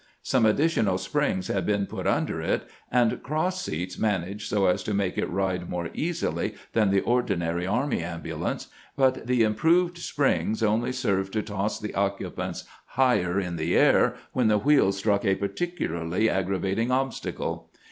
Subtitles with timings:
[0.23, 4.95] Some additional springs had been put under it, and cross seats arranged so as to
[4.95, 8.65] make it ride more easily than the ordinary army ambulance;
[8.97, 12.63] but the im 414 CAMPAIGNING WITH GRANT proved springs only served to toss the occupants
[12.87, 17.69] higher in the air when the wheels struck a particularly aggra vating obstacle.